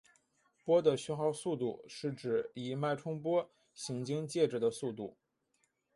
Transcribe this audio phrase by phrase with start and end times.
[0.65, 5.15] 波的讯号速度是指一脉冲波行经介质的速度。